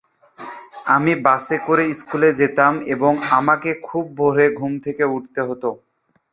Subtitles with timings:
[0.95, 5.69] আমি বাসে করে স্কুলে যেতাম এবং আমাকে খুব ভোরে ঘুম থেকে উঠতে হতো।